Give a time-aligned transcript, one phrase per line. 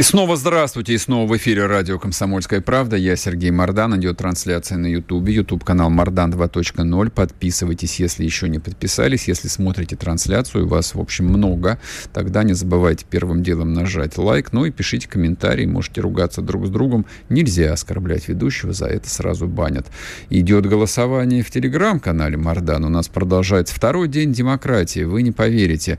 [0.00, 2.96] И снова здравствуйте, и снова в эфире радио «Комсомольская правда».
[2.96, 7.10] Я Сергей Мордан, идет трансляция на Ютубе, Ютуб-канал Мордан 2.0.
[7.10, 9.28] Подписывайтесь, если еще не подписались.
[9.28, 11.78] Если смотрите трансляцию, вас, в общем, много,
[12.14, 16.70] тогда не забывайте первым делом нажать лайк, ну и пишите комментарии, можете ругаться друг с
[16.70, 17.04] другом.
[17.28, 19.86] Нельзя оскорблять ведущего, за это сразу банят.
[20.30, 22.86] Идет голосование в телеграм-канале Мордан.
[22.86, 25.98] У нас продолжается второй день демократии, вы не поверите.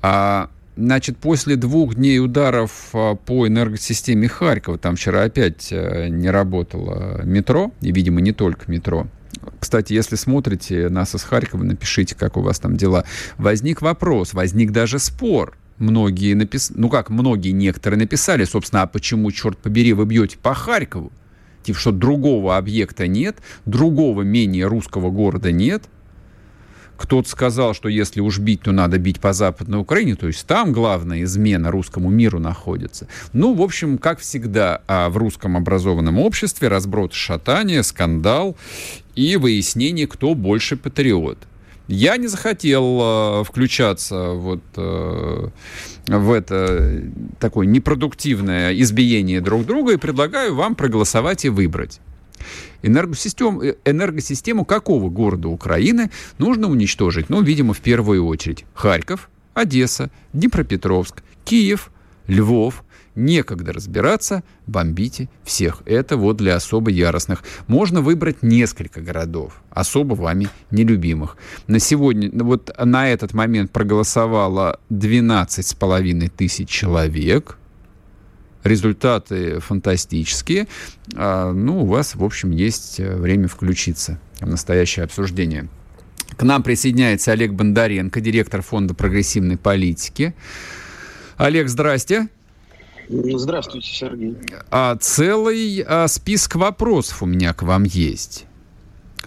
[0.00, 6.30] А Значит, после двух дней ударов а, по энергосистеме Харькова, там вчера опять э, не
[6.30, 9.06] работало метро, и, видимо, не только метро,
[9.58, 13.04] кстати, если смотрите нас из Харькова, напишите, как у вас там дела.
[13.38, 15.56] Возник вопрос, возник даже спор.
[15.78, 20.54] Многие написали, ну как, многие, некоторые написали, собственно, а почему, черт побери, вы бьете по
[20.54, 21.10] Харькову?
[21.62, 25.84] Типа, что другого объекта нет, другого менее русского города нет–
[27.02, 30.72] кто-то сказал, что если уж бить, то надо бить по Западной Украине, то есть там
[30.72, 33.08] главная измена русскому миру находится.
[33.32, 38.56] Ну, в общем, как всегда а в русском образованном обществе разброд шатания, скандал
[39.16, 41.38] и выяснение, кто больше патриот.
[41.88, 45.48] Я не захотел э, включаться вот э,
[46.06, 47.02] в это
[47.40, 52.00] такое непродуктивное избиение друг друга и предлагаю вам проголосовать и выбрать.
[52.82, 57.30] Энергосистему, э, энергосистему какого города Украины нужно уничтожить?
[57.30, 61.90] Ну, видимо, в первую очередь Харьков, Одесса, Днепропетровск, Киев,
[62.26, 62.84] Львов.
[63.14, 65.82] Некогда разбираться, бомбите всех.
[65.84, 67.44] Это вот для особо яростных.
[67.66, 71.36] Можно выбрать несколько городов, особо вами нелюбимых.
[71.66, 77.58] На сегодня, вот на этот момент проголосовало 12,5 тысяч человек–
[78.64, 80.68] результаты фантастические.
[81.14, 85.68] А, ну, у вас, в общем, есть э, время включиться в настоящее обсуждение.
[86.36, 90.34] К нам присоединяется Олег Бондаренко, директор Фонда прогрессивной политики.
[91.36, 92.28] Олег, здрасте.
[93.08, 94.36] Здравствуйте, Сергей.
[94.70, 98.46] А, целый а, список вопросов у меня к вам есть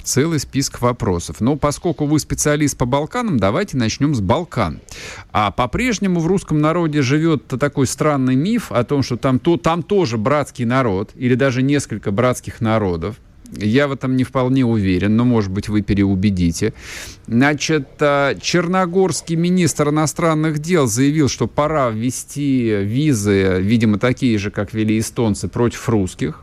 [0.06, 1.42] целый список вопросов.
[1.42, 4.80] Но поскольку вы специалист по Балканам, давайте начнем с Балкан.
[5.32, 9.84] А по-прежнему в русском народе живет такой странный миф о том, что там, то, там
[9.84, 13.18] тоже братский народ, или даже несколько братских народов.
[13.52, 16.74] Я в этом не вполне уверен, но, может быть, вы переубедите.
[17.28, 24.74] Значит, а, черногорский министр иностранных дел заявил, что пора ввести визы, видимо, такие же, как
[24.74, 26.42] вели эстонцы, против русских.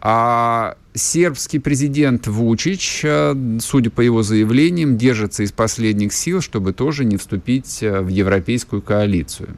[0.00, 7.04] А сербский президент Вучич, э, судя по его заявлениям, держится из последних сил, чтобы тоже
[7.04, 9.56] не вступить э, в европейскую коалицию.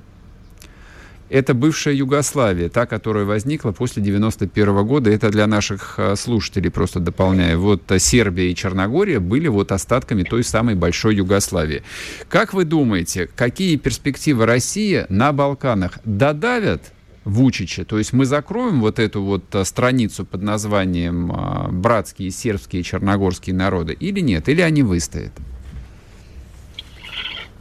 [1.28, 5.10] Это бывшая Югославия, та, которая возникла после 91 года.
[5.10, 7.60] Это для наших э, слушателей просто дополняю.
[7.60, 11.82] Вот Сербия и Черногория были вот остатками той самой большой Югославии.
[12.28, 16.92] Как вы думаете, какие перспективы России на Балканах додавят
[17.26, 17.84] Вучича.
[17.84, 22.84] То есть мы закроем вот эту вот а, страницу под названием а, «Братские сербские и
[22.84, 24.48] черногорские народы» или нет?
[24.48, 25.32] Или они выстоят?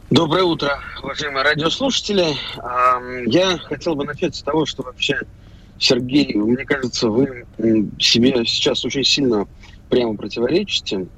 [0.08, 2.26] Доброе утро, уважаемые радиослушатели.
[3.28, 5.18] Я хотел бы начать с того, что вообще,
[5.80, 7.44] Сергей, мне кажется, вы
[7.98, 9.48] себе сейчас очень сильно
[9.90, 11.08] прямо противоречите,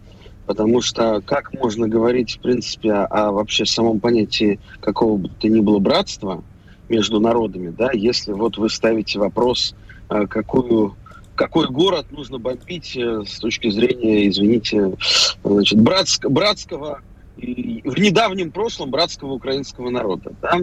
[0.47, 5.60] потому что как можно говорить, в принципе, о вообще самом понятии какого бы то ни
[5.60, 6.42] было братства–
[6.88, 9.75] между народами, да, если вот вы ставите вопрос,
[10.10, 10.97] э, какую
[11.34, 14.97] какой город нужно бомбить э, с точки зрения, извините,
[15.44, 17.00] значит, братск, братского,
[17.37, 20.32] в недавнем прошлом братского украинского народа.
[20.43, 20.59] Да?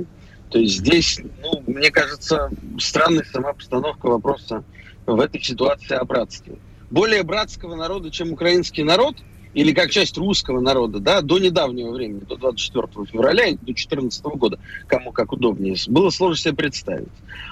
[0.49, 4.65] То есть здесь, ну, мне кажется, странная сама постановка вопроса
[5.05, 6.55] в этой ситуации о братстве.
[6.91, 9.15] Более братского народа, чем украинский народ–
[9.55, 14.59] или как часть русского народа, да, до недавнего времени, до 24 февраля, до 2014 года,
[14.85, 17.07] кому как удобнее, было сложно себе представить.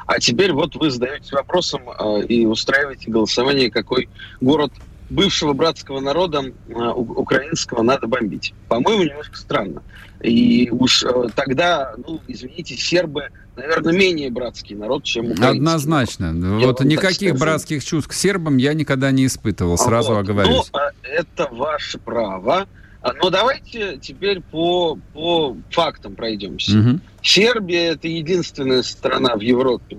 [0.06, 4.10] А теперь вот вы задаетесь вопросом э, и устраиваете голосование, какой
[4.42, 4.74] город
[5.14, 8.54] бывшего братского народа э, украинского надо бомбить.
[8.68, 9.84] По-моему, немножко странно.
[10.22, 15.58] И уж э, тогда, ну, извините, сербы наверное, менее братский народ, чем украинский.
[15.60, 16.60] Однозначно.
[16.60, 20.20] Я вот никаких братских чувств к сербам я никогда не испытывал, сразу вот.
[20.20, 20.72] оговорюсь.
[20.74, 22.68] Ну, это ваше право.
[23.02, 26.80] А, но давайте теперь по, по фактам пройдемся.
[26.80, 27.00] Угу.
[27.22, 29.98] Сербия– это единственная страна в Европе,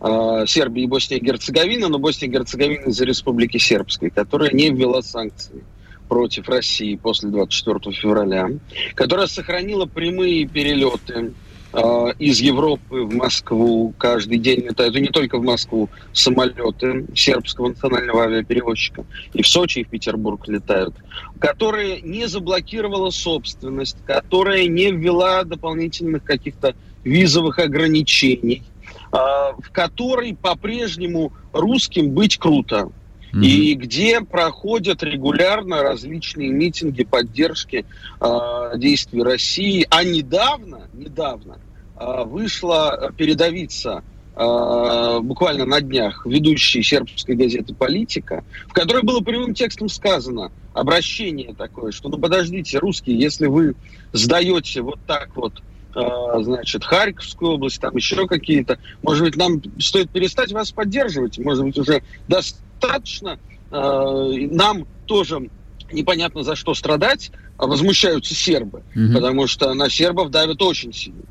[0.00, 4.70] э, Сербии и Боснии и Герцеговины, но Босния и Герцеговина из-за Республики Сербской, которая не
[4.70, 5.62] ввела санкции
[6.10, 8.50] против России после 24 февраля,
[8.94, 11.32] которая сохранила прямые перелеты
[11.72, 11.78] э,
[12.18, 18.24] из Европы в Москву каждый день летают, и не только в Москву, самолеты сербского национального
[18.24, 19.04] авиаперевозчика,
[19.34, 20.96] и в Сочи, и в Петербург летают,
[21.38, 26.74] которая не заблокировала собственность, которая не ввела дополнительных каких-то
[27.04, 28.64] визовых ограничений,
[29.12, 32.90] в которой по-прежнему русским быть круто
[33.32, 33.44] mm-hmm.
[33.44, 37.84] и где проходят регулярно различные митинги поддержки
[38.20, 39.86] э, действий России.
[39.90, 41.58] А недавно, недавно
[41.98, 44.02] э, вышла передовица
[44.34, 51.54] э, буквально на днях ведущей сербской газеты «Политика», в которой было прямым текстом сказано, обращение
[51.54, 53.74] такое, что ну подождите, русские, если вы
[54.12, 55.62] сдаете вот так вот
[55.94, 58.78] значит, Харьковскую область, там еще какие-то.
[59.02, 61.38] Может быть, нам стоит перестать вас поддерживать?
[61.38, 63.38] Может быть, уже достаточно.
[63.70, 65.48] Э, нам тоже
[65.92, 69.14] непонятно за что страдать, а возмущаются сербы, угу.
[69.14, 71.22] потому что на сербов давят очень сильно.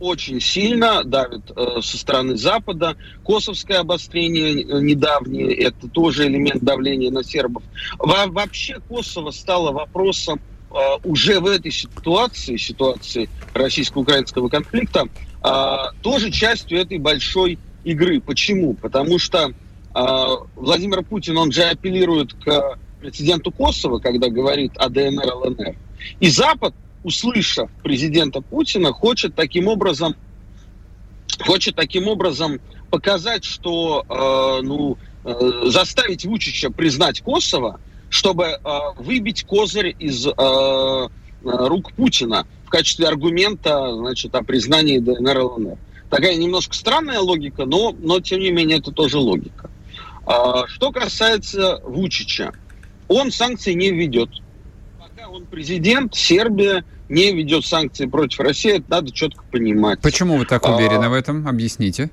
[0.00, 2.96] Очень сильно давят э, со стороны Запада.
[3.24, 7.62] Косовское обострение э, недавнее, это тоже элемент давления на сербов.
[7.98, 10.53] Во вообще Косово стало вопросом э,
[11.04, 15.04] уже в этой ситуации, ситуации российско-украинского конфликта,
[15.42, 18.20] э, тоже частью этой большой игры.
[18.20, 18.74] Почему?
[18.74, 19.52] Потому что
[19.94, 25.76] а, Владимир Путин, он же апеллирует к президенту Косово, когда говорит о ДНР, ЛНР.
[26.18, 26.74] И Запад,
[27.04, 30.16] услышав президента Путина, хочет таким образом,
[31.40, 32.60] хочет таким образом
[32.90, 37.78] показать, что э, ну, э, заставить Вучича признать Косово,
[38.14, 38.58] чтобы э,
[38.96, 41.08] выбить козырь из э,
[41.42, 45.78] рук Путина в качестве аргумента значит, о признании ДНР, ЛНР.
[46.10, 49.68] Такая немножко странная логика, но, но тем не менее это тоже логика.
[50.26, 52.52] А, что касается Вучича,
[53.08, 54.30] он санкции не ведет.
[54.96, 60.00] Пока он президент, Сербия не ведет санкции против России, это надо четко понимать.
[60.00, 61.48] Почему вы так уверены а, в этом?
[61.48, 62.10] Объясните.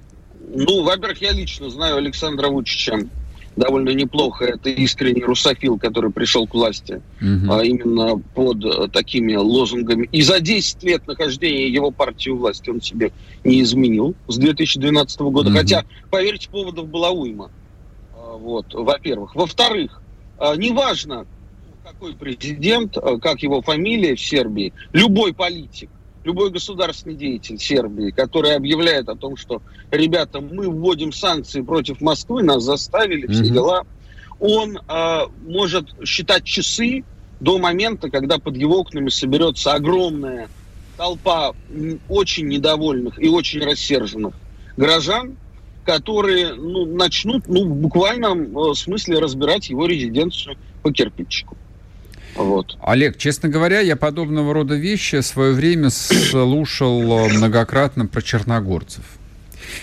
[0.51, 3.07] Ну, во-первых, я лично знаю Александра Вучича
[3.56, 4.45] довольно неплохо.
[4.45, 7.53] Это искренний русофил, который пришел к власти угу.
[7.53, 10.07] а, именно под а, такими лозунгами.
[10.12, 13.12] И за 10 лет нахождения его партии у власти он себе
[13.44, 15.50] не изменил с 2012 года.
[15.50, 15.57] Угу.
[15.57, 17.51] Хотя, поверьте, поводов была уйма.
[18.13, 19.36] Вот, во-первых.
[19.36, 20.01] Во-вторых,
[20.38, 21.25] а, неважно,
[21.83, 25.89] какой президент, а, как его фамилия в Сербии, любой политик,
[26.23, 32.44] любой государственный деятель Сербии, который объявляет о том, что, ребята, мы вводим санкции против Москвы,
[32.44, 33.85] нас заставили, все дела,
[34.39, 37.03] он э, может считать часы
[37.39, 40.50] до момента, когда под его окнами соберется огромная
[40.97, 41.53] толпа
[42.09, 44.35] очень недовольных и очень рассерженных
[44.77, 45.38] горожан,
[45.85, 51.57] которые ну, начнут ну, в буквальном э, смысле разбирать его резиденцию по кирпичику.
[52.36, 52.78] Вот.
[52.81, 59.04] Олег, честно говоря, я подобного рода вещи в свое время слушал многократно про черногорцев.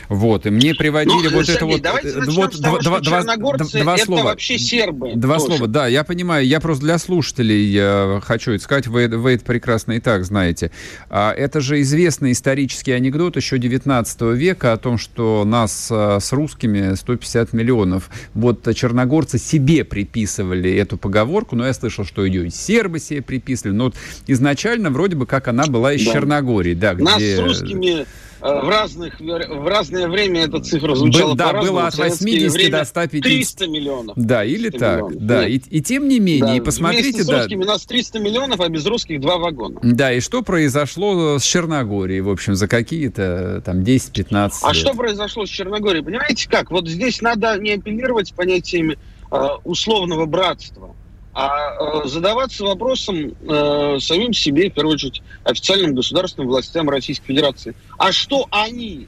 [0.09, 2.05] Вот, и мне приводили ну, вот Сергей, это вот...
[2.05, 4.23] Э, вот того, два, два, два это слова.
[4.25, 5.13] вообще сербы.
[5.15, 5.47] Два тоже.
[5.47, 6.47] слова, да, я понимаю.
[6.47, 10.71] Я просто для слушателей я хочу это сказать, вы, вы это прекрасно и так знаете.
[11.11, 16.33] А, это же известный исторический анекдот еще 19 века о том, что нас а, с
[16.33, 18.11] русскими 150 миллионов.
[18.35, 23.75] Вот черногорцы себе приписывали эту поговорку, но я слышал, что ее и сербы себе приписывали.
[23.75, 23.95] Но вот
[24.27, 26.13] изначально вроде бы как она была из да.
[26.13, 26.75] Черногории.
[26.75, 27.05] Да, где...
[27.05, 28.05] Нас с русскими Э,
[28.41, 33.23] в, разных, в разное время эта цифра звучала Да, было от 80 до 150.
[33.23, 34.17] 300 миллионов.
[34.17, 35.03] Да, или так.
[35.03, 35.27] Миллионов.
[35.27, 37.03] Да, и, и тем не менее, да, и посмотрите...
[37.09, 39.81] Вместе с да, русскими у нас 300 миллионов, а без русских два вагона.
[39.83, 45.47] Да, и что произошло с Черногорией, в общем, за какие-то там 10-15 А что произошло
[45.47, 46.05] с Черногорией?
[46.05, 46.71] Понимаете как?
[46.71, 48.99] Вот здесь надо не апеллировать понятиями
[49.31, 50.95] э, условного братства
[51.35, 57.75] а э, задаваться вопросом э, самим себе, в первую очередь, официальным государственным властям Российской Федерации.
[57.97, 59.07] А что они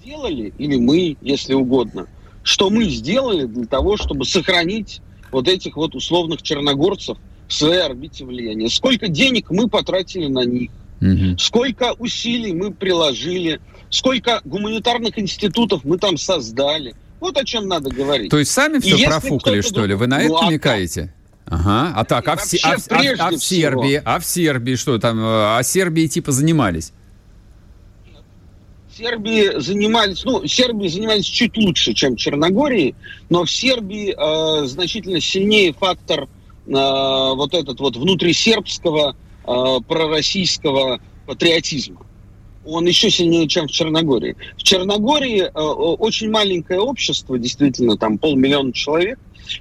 [0.00, 2.06] сделали, или мы, если угодно,
[2.42, 7.18] что мы сделали для того, чтобы сохранить вот этих вот условных черногорцев
[7.48, 8.68] в своей орбите влияния?
[8.68, 10.70] Сколько денег мы потратили на них?
[11.00, 11.38] Угу.
[11.38, 13.60] Сколько усилий мы приложили?
[13.88, 16.94] Сколько гуманитарных институтов мы там создали?
[17.18, 18.30] Вот о чем надо говорить.
[18.30, 19.94] То есть сами все профукали, что ли?
[19.94, 21.14] Вы на это ну, намекаете?
[21.50, 21.92] Ага.
[21.96, 24.02] А так, а в, а, а, а в Сербии, всего.
[24.04, 25.18] а в Сербии что там?
[25.18, 26.92] Э, а Сербии типа занимались?
[28.96, 32.94] Сербии занимались, ну, Сербии занимались чуть лучше, чем Черногории,
[33.30, 36.26] но в Сербии э, значительно сильнее фактор э,
[36.66, 42.06] вот этот вот внутрисербского э, пророссийского патриотизма.
[42.64, 44.36] он еще сильнее, чем в Черногории.
[44.56, 49.18] В Черногории э, очень маленькое общество, действительно, там полмиллиона человек,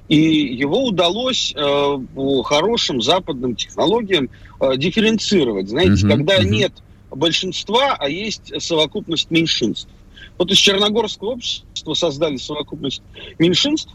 [0.07, 4.29] и его удалось э, по хорошим западным технологиям
[4.59, 5.69] э, дифференцировать.
[5.69, 6.45] Знаете, uh-huh, когда uh-huh.
[6.45, 6.73] нет
[7.11, 9.89] большинства, а есть совокупность меньшинств.
[10.37, 13.01] Вот из Черногорского общества создали совокупность
[13.39, 13.93] меньшинств,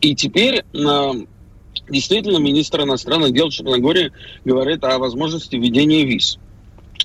[0.00, 1.12] и теперь э,
[1.88, 4.12] действительно министр иностранных дел Черногории
[4.44, 6.38] говорит о возможности введения виз.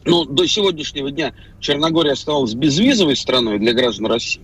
[0.05, 4.43] Ну, до сегодняшнего дня Черногория оставалась безвизовой страной для граждан России.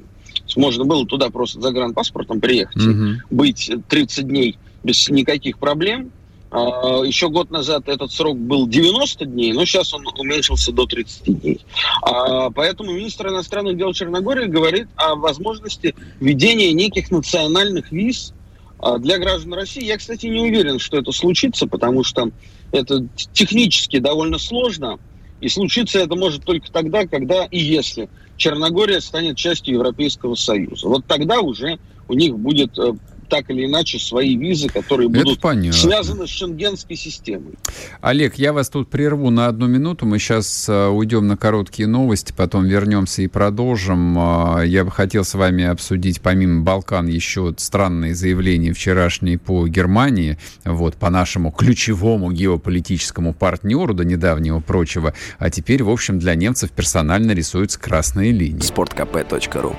[0.55, 3.21] Можно было туда просто за гранпаспортом приехать, угу.
[3.29, 6.11] быть 30 дней без никаких проблем.
[6.51, 11.39] А, еще год назад этот срок был 90 дней, но сейчас он уменьшился до 30
[11.39, 11.61] дней.
[12.01, 18.33] А, поэтому министр иностранных дел Черногории говорит о возможности введения неких национальных виз
[18.79, 19.85] а, для граждан России.
[19.85, 22.31] Я, кстати, не уверен, что это случится, потому что
[22.73, 24.99] это технически довольно сложно.
[25.39, 28.09] И случиться это может только тогда, когда и если
[28.41, 30.87] Черногория станет частью Европейского Союза.
[30.87, 32.93] Вот тогда уже у них будет э,
[33.31, 35.39] так или иначе свои визы, которые будут
[35.73, 37.53] связаны с шенгенской системой.
[38.01, 40.05] Олег, я вас тут прерву на одну минуту.
[40.05, 44.17] Мы сейчас uh, уйдем на короткие новости, потом вернемся и продолжим.
[44.17, 50.37] Uh, я бы хотел с вами обсудить, помимо Балкан, еще странные заявления вчерашние по Германии,
[50.65, 55.13] вот, по нашему ключевому геополитическому партнеру до недавнего прочего.
[55.39, 58.59] А теперь, в общем, для немцев персонально рисуются красные линии.
[58.59, 59.73] Спорткп.ру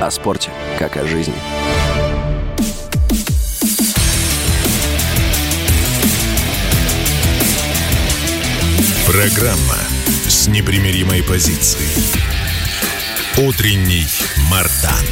[0.00, 1.34] О спорте, как о жизни.
[9.10, 9.78] Программа
[10.28, 12.04] с непримиримой позицией.
[13.38, 14.04] Утренний
[14.50, 15.02] Мардан.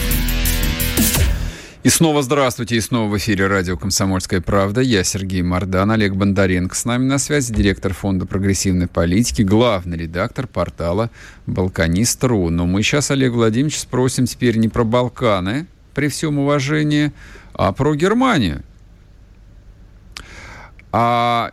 [1.82, 4.82] И снова здравствуйте, и снова в эфире радио «Комсомольская правда».
[4.82, 10.46] Я Сергей Мордан, Олег Бондаренко с нами на связи, директор Фонда прогрессивной политики, главный редактор
[10.46, 11.10] портала
[11.46, 12.50] «Балканист.ру».
[12.50, 17.12] Но мы сейчас, Олег Владимирович, спросим теперь не про Балканы, при всем уважении,
[17.54, 18.62] а про Германию.
[20.92, 21.50] А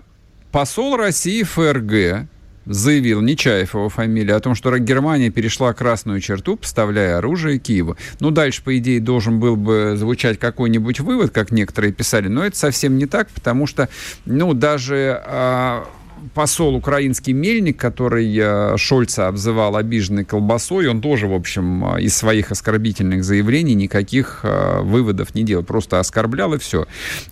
[0.51, 2.27] посол России ФРГ
[2.65, 7.97] заявил Нечаев его фамилия о том, что Германия перешла красную черту, поставляя оружие Киеву.
[8.19, 12.57] Ну, дальше, по идее, должен был бы звучать какой-нибудь вывод, как некоторые писали, но это
[12.57, 13.89] совсем не так, потому что,
[14.25, 15.21] ну, даже...
[15.25, 15.87] А,
[16.33, 22.15] посол украинский Мельник, который э, Шольца обзывал обиженной колбасой, он тоже, в общем, э, из
[22.15, 26.87] своих оскорбительных заявлений никаких э, выводов не делал, просто оскорблял и все.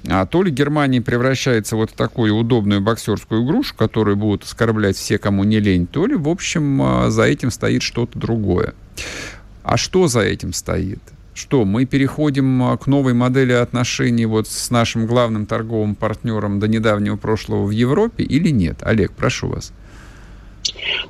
[0.07, 5.17] А то ли Германия превращается вот в такую удобную боксерскую игрушку, которую будут оскорблять все,
[5.17, 8.74] кому не лень, то ли, в общем, за этим стоит что-то другое.
[9.63, 11.01] А что за этим стоит?
[11.41, 16.67] Что мы переходим а, к новой модели отношений вот с нашим главным торговым партнером до
[16.67, 18.77] недавнего прошлого в Европе или нет?
[18.83, 19.74] Олег, прошу вас.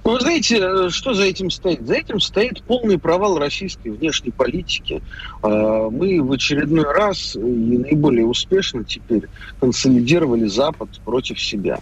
[0.05, 1.85] Ну, вы знаете, э, что за этим стоит?
[1.85, 5.03] За этим стоит полный провал российской внешней политики.
[5.43, 9.27] А, мы в очередной раз и наиболее успешно теперь
[9.59, 11.81] консолидировали Запад против себя.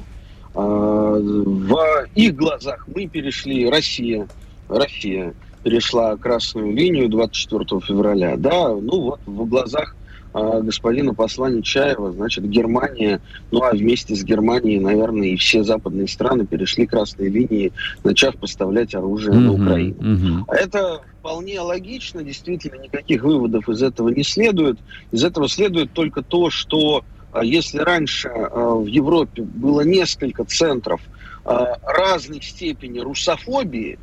[0.56, 4.28] А, в их глазах мы перешли, Россия,
[4.68, 9.96] Россия перешла красную линию 24 февраля, да, ну вот в глазах
[10.34, 16.08] э, господина посла Нечаева, значит, Германия, ну а вместе с Германией, наверное, и все западные
[16.08, 17.72] страны перешли красные линии,
[18.04, 19.96] начав поставлять оружие mm-hmm, на Украину.
[19.96, 20.44] Mm-hmm.
[20.50, 24.80] Это вполне логично, действительно, никаких выводов из этого не следует.
[25.12, 31.02] Из этого следует только то, что э, если раньше э, в Европе было несколько центров
[31.46, 31.50] э,
[31.84, 34.00] разной степени русофобии,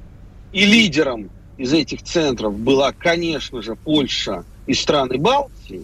[0.53, 5.83] и лидером из этих центров была, конечно же, Польша и страны Балтии,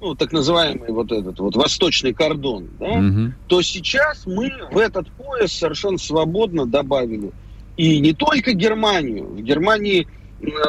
[0.00, 3.32] ну, так называемый вот этот вот восточный кордон, да, угу.
[3.46, 7.30] то сейчас мы в этот пояс совершенно свободно добавили
[7.76, 9.26] и не только Германию.
[9.26, 10.08] В Германии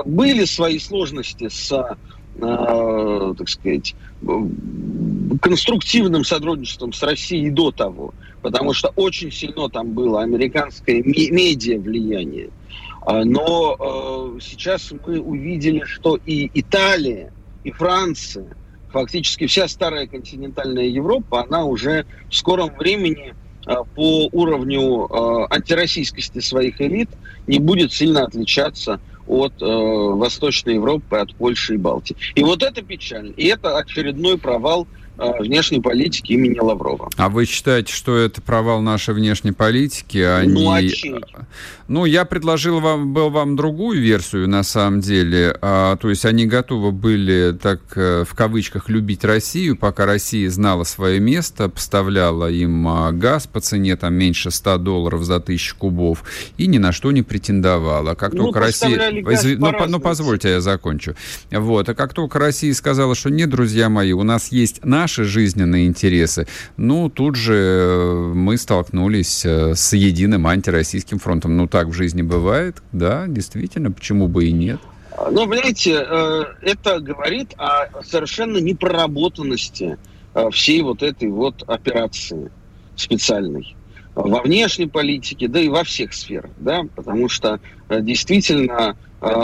[0.06, 1.72] были свои сложности с,
[2.36, 3.96] э, так сказать,
[5.42, 12.50] конструктивным сотрудничеством с Россией до того, потому что очень сильно там было американское медиа влияние.
[12.50, 12.63] А,
[13.06, 17.32] но э, сейчас мы увидели, что и Италия,
[17.64, 18.56] и Франция,
[18.92, 23.34] фактически вся старая континентальная Европа, она уже в скором времени
[23.66, 25.08] э, по уровню
[25.52, 27.10] антироссийскости своих элит
[27.48, 32.16] не будет сильно отличаться от Восточной Европы, от Польши и Балтии.
[32.36, 33.32] И вот это печально.
[33.32, 34.86] И это очередной провал
[35.18, 37.10] внешней политики имени Лаврова.
[37.18, 40.18] А вы считаете, что это провал нашей внешней политики?
[40.18, 41.16] А ну, не...
[41.34, 41.46] а?
[41.88, 45.56] Ну, я предложил вам, был вам другую версию, на самом деле.
[45.62, 50.86] А, то есть они готовы были, так э, в кавычках, любить Россию, пока Россия знала
[50.86, 56.24] свое место, поставляла им а, газ по цене там меньше 100 долларов за тысячу кубов
[56.58, 58.16] и ни на что не претендовала.
[58.16, 59.12] Как ну, только Россия...
[59.58, 61.16] Ну, по ну, позвольте, я закончу.
[61.52, 61.90] Вот.
[61.90, 66.48] А как только Россия сказала, что нет, друзья мои, у нас есть наши жизненные интересы,
[66.78, 71.58] ну, тут же э, мы столкнулись э, с единым антироссийским фронтом.
[71.58, 74.80] Ну, так в жизни бывает, да, действительно, почему бы и нет.
[75.30, 79.98] Ну, понимаете, э, это говорит о совершенно непроработанности
[80.52, 82.50] всей вот этой вот операции
[82.96, 83.76] специальной
[84.16, 88.96] во внешней политике, да и во всех сферах, да, потому что действительно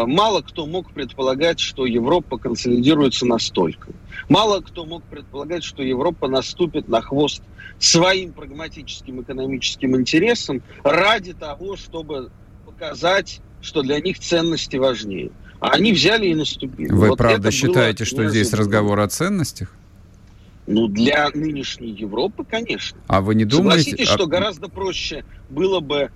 [0.05, 3.91] мало кто мог предполагать, что Европа консолидируется настолько.
[4.27, 7.41] Мало кто мог предполагать, что Европа наступит на хвост
[7.79, 12.29] своим прагматическим экономическим интересам ради того, чтобы
[12.65, 15.31] показать, что для них ценности важнее.
[15.59, 16.91] А они взяли и наступили.
[16.91, 19.73] Вы вот правда считаете, что здесь разговор о ценностях?
[20.67, 22.99] Ну, для нынешней Европы, конечно.
[23.07, 23.89] А вы не думаете...
[23.89, 24.13] Согласитесь, а...
[24.13, 26.09] что гораздо проще было бы э,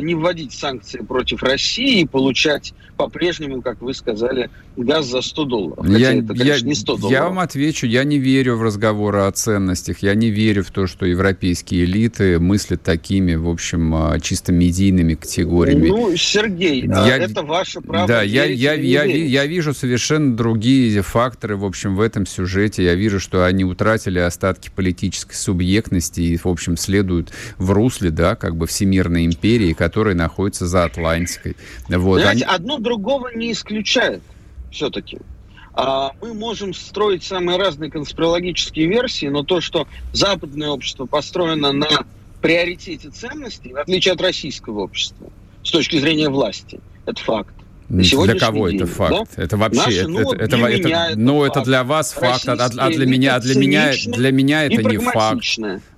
[0.00, 5.86] не вводить санкции против России и получать по-прежнему, как вы сказали, газ за 100 долларов.
[5.86, 7.10] Хотя я, это, конечно, я, не 100 долларов.
[7.10, 10.86] Я вам отвечу, я не верю в разговоры о ценностях, я не верю в то,
[10.86, 15.88] что европейские элиты мыслят такими, в общем, а, чисто медийными категориями.
[15.88, 18.06] Ну, Сергей, я, это ваше право.
[18.06, 22.84] Да, я, я, я, я вижу совершенно другие факторы, в общем, в этом сюжете.
[22.84, 28.36] Я вижу, что они утратили остатки политической субъектности и, в общем, следуют в русле, да,
[28.36, 31.56] как бы всемирной империи, которая находится за Атлантикой.
[31.88, 32.20] Вот.
[32.20, 32.54] Знаете, они...
[32.54, 34.22] одно другого не исключает
[34.70, 35.18] все-таки.
[35.74, 42.06] А мы можем строить самые разные конспирологические версии, но то, что западное общество построено на
[42.40, 45.30] приоритете ценностей, в отличие от российского общества,
[45.62, 47.55] с точки зрения власти, это факт.
[47.88, 49.28] Для кого день, это факт?
[49.36, 49.42] Да?
[49.42, 52.90] Это вообще, Наши, ну, это, это, это, это, ну, это для вас факт, а, а
[52.90, 55.44] для меня, для меня, для меня это не факт.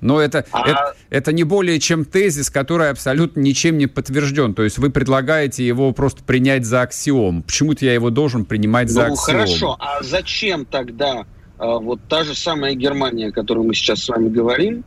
[0.01, 0.69] Но это, а...
[0.69, 4.55] это, это не более чем тезис, который абсолютно ничем не подтвержден.
[4.55, 7.43] То есть вы предлагаете его просто принять за аксиом.
[7.43, 9.17] Почему-то я его должен принимать ну, за аксиом.
[9.19, 11.25] хорошо, а зачем тогда
[11.59, 14.85] а, вот та же самая Германия, о которой мы сейчас с вами говорим,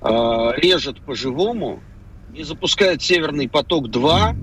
[0.00, 1.80] а, режет по-живому,
[2.32, 4.36] не запускает Северный поток-2,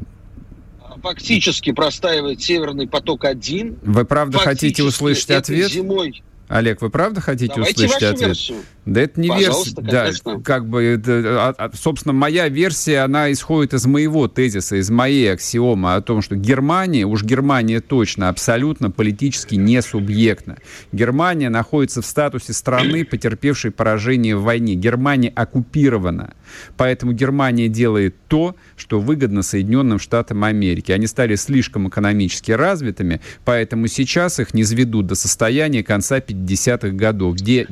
[1.02, 3.80] фактически простаивает Северный поток-1.
[3.82, 5.72] Вы правда хотите услышать ответ?
[5.72, 8.28] Зимой Олег, вы правда хотите Давайте услышать ответ?
[8.28, 8.58] Версию.
[8.86, 9.76] Да это не версия.
[9.80, 10.10] Да,
[10.44, 15.32] как бы, это, а, а, собственно, моя версия, она исходит из моего тезиса, из моей
[15.32, 20.58] аксиомы о том, что Германия, уж Германия точно, абсолютно политически не субъектна.
[20.92, 24.74] Германия находится в статусе страны, потерпевшей поражение в войне.
[24.74, 26.34] Германия оккупирована.
[26.76, 30.92] Поэтому Германия делает то, что выгодно Соединенным Штатам Америки.
[30.92, 37.36] Они стали слишком экономически развитыми, поэтому сейчас их не сведут до состояния конца 50-х годов,
[37.36, 37.66] где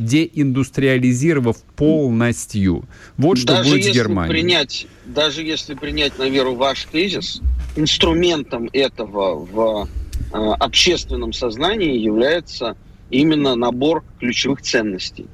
[0.99, 2.83] деиндустриализировав полностью.
[3.17, 4.31] Вот что даже будет с Германией.
[4.31, 7.41] Принять, даже если принять на веру ваш тезис,
[7.75, 9.87] инструментом этого в
[10.31, 12.75] э, общественном сознании является
[13.09, 15.27] именно набор ключевых ценностей.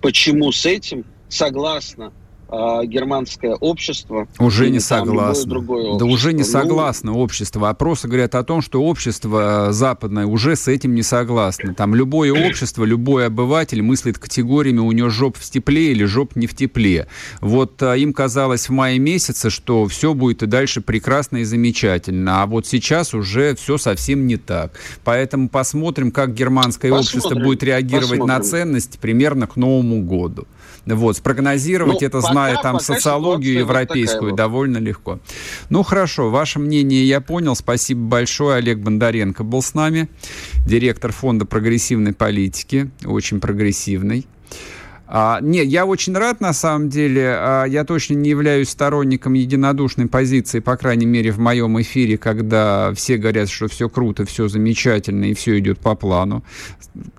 [0.00, 2.12] Почему с этим, согласно
[2.50, 4.26] а, германское общество.
[4.38, 5.60] Уже не согласно.
[5.98, 7.68] Да уже не ну, согласно ну, общество.
[7.68, 11.74] Опросы говорят о том, что общество западное уже с этим не согласно.
[11.74, 16.48] Там любое общество, любой обыватель мыслит категориями у него жоп в тепле или жоп не
[16.48, 17.06] в тепле.
[17.40, 22.42] Вот а, им казалось в мае месяце, что все будет и дальше прекрасно и замечательно.
[22.42, 24.72] А вот сейчас уже все совсем не так.
[25.04, 28.26] Поэтому посмотрим, как германское посмотрим, общество будет реагировать посмотрим.
[28.26, 30.48] на ценность примерно к Новому году.
[30.94, 35.18] Вот, спрогнозировать ну, это, пока, зная там социологию европейскую, вот довольно легко.
[35.68, 37.54] Ну, хорошо, ваше мнение я понял.
[37.54, 38.56] Спасибо большое.
[38.56, 40.08] Олег Бондаренко был с нами,
[40.66, 44.26] директор фонда прогрессивной политики, очень прогрессивный.
[45.12, 47.34] А, нет, я очень рад, на самом деле.
[47.36, 52.92] А, я точно не являюсь сторонником единодушной позиции, по крайней мере, в моем эфире, когда
[52.94, 56.44] все говорят, что все круто, все замечательно и все идет по плану.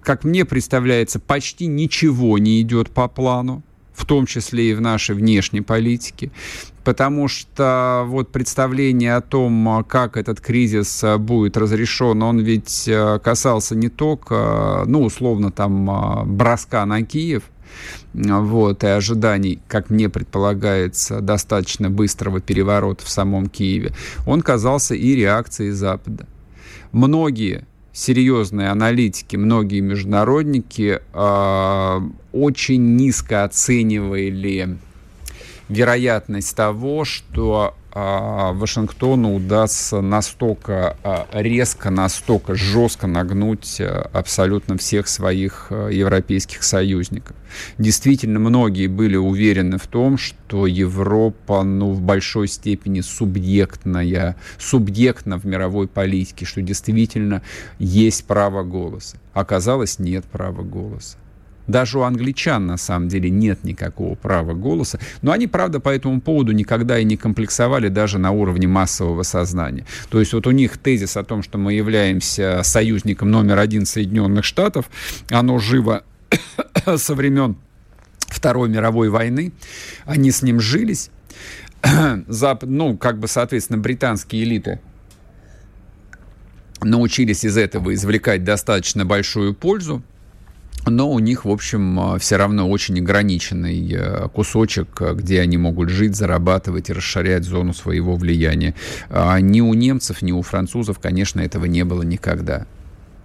[0.01, 3.61] Как мне представляется, почти ничего не идет по плану
[3.93, 6.31] в том числе и в нашей внешней политике,
[6.83, 13.75] потому что вот представление о том, как этот кризис будет разрешен, он ведь э, касался
[13.75, 17.43] не только, ну, условно, там, э, броска на Киев,
[18.13, 23.93] вот, и ожиданий, как мне предполагается, достаточно быстрого переворота в самом Киеве,
[24.27, 26.27] он казался и реакцией Запада.
[26.91, 34.77] Многие серьезные аналитики, многие международники э, очень низко оценивали
[35.71, 45.07] вероятность того, что а, Вашингтону удастся настолько а, резко, настолько жестко нагнуть а, абсолютно всех
[45.07, 47.35] своих европейских союзников.
[47.77, 55.45] Действительно, многие были уверены в том, что Европа ну, в большой степени субъектная, субъектна в
[55.45, 57.41] мировой политике, что действительно
[57.79, 59.17] есть право голоса.
[59.33, 61.17] Оказалось, нет права голоса.
[61.71, 64.99] Даже у англичан, на самом деле, нет никакого права голоса.
[65.21, 69.85] Но они, правда, по этому поводу никогда и не комплексовали даже на уровне массового сознания.
[70.09, 74.43] То есть вот у них тезис о том, что мы являемся союзником номер один Соединенных
[74.43, 74.89] Штатов,
[75.29, 76.03] оно живо
[76.97, 77.55] со времен
[78.27, 79.53] Второй мировой войны.
[80.05, 81.09] Они с ним жились.
[82.27, 84.81] Запад, ну, как бы, соответственно, британские элиты
[86.81, 90.03] научились из этого извлекать достаточно большую пользу
[90.85, 95.57] но у них, в общем, а, все равно очень ограниченный э, кусочек, э, где они
[95.57, 98.73] могут жить, зарабатывать и расширять зону своего влияния.
[99.09, 102.65] А ни у немцев, ни у французов, конечно, этого не было никогда.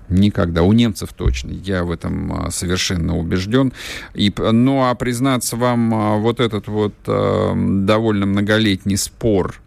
[0.08, 0.62] Никогда.
[0.62, 1.50] У немцев точно.
[1.50, 3.72] Я в этом совершенно убежден.
[4.14, 9.60] И, ну, а признаться вам, вот этот вот э, довольно многолетний спор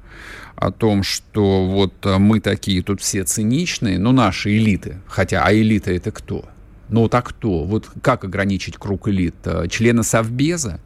[0.56, 4.98] о том, что вот мы такие тут все циничные, ну, наши элиты.
[5.08, 6.46] Хотя, а элита это кто?
[6.90, 7.64] Ну так кто?
[7.64, 9.36] Вот как ограничить круг элит?
[9.46, 10.80] Э, члены Совбеза?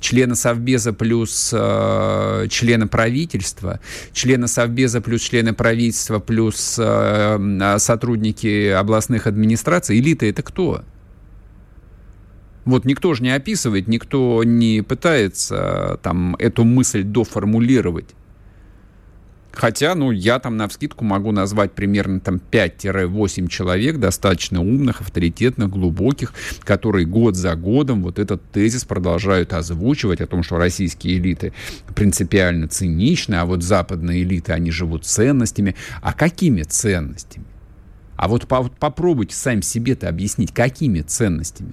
[0.00, 3.80] члены Совбеза плюс э, члены правительства,
[4.12, 9.98] члены Совбеза плюс члены правительства плюс э, сотрудники областных администраций.
[9.98, 10.82] Элита это кто?
[12.64, 18.14] Вот никто же не описывает, никто не пытается э, там эту мысль доформулировать.
[19.58, 25.68] Хотя, ну, я там на вскидку могу назвать примерно там 5-8 человек, достаточно умных, авторитетных,
[25.68, 31.52] глубоких, которые год за годом вот этот тезис продолжают озвучивать о том, что российские элиты
[31.96, 35.74] принципиально циничны, а вот западные элиты, они живут ценностями.
[36.02, 37.46] А какими ценностями?
[38.14, 41.72] А вот попробуйте сами себе-то объяснить, какими ценностями?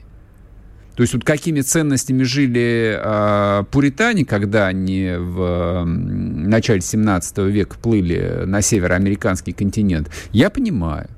[0.95, 7.77] То есть вот какими ценностями жили э, пуритане, когда они в э, начале 17 века
[7.77, 11.09] плыли на североамериканский континент, я понимаю,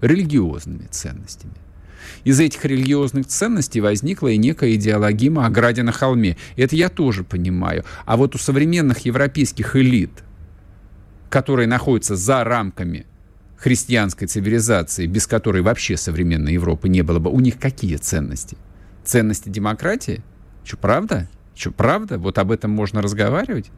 [0.00, 1.54] религиозными ценностями.
[2.22, 6.36] Из этих религиозных ценностей возникла и некая идеологема о граде на холме.
[6.56, 7.84] Это я тоже понимаю.
[8.06, 10.12] А вот у современных европейских элит,
[11.28, 13.04] которые находятся за рамками
[13.56, 18.56] христианской цивилизации, без которой вообще современной Европы не было бы, у них какие ценности?
[19.04, 20.22] Ценности демократии?
[20.64, 21.28] Что, правда?
[21.54, 22.18] Что, правда?
[22.18, 23.70] Вот об этом можно разговаривать?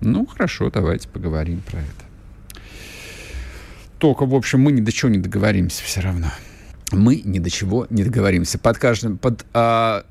[0.00, 2.62] Ну, хорошо, давайте поговорим про это.
[3.98, 6.28] Только, в общем, мы ни до чего не договоримся все равно.
[6.90, 8.58] Мы ни до чего не договоримся.
[8.58, 10.04] Под каждым, под а,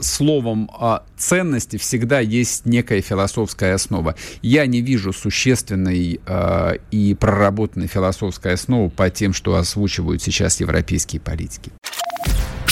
[0.00, 4.14] словом а, ценности всегда есть некая философская основа.
[4.42, 11.20] Я не вижу существенной а, и проработанной философской основы по тем, что озвучивают сейчас европейские
[11.20, 11.72] политики.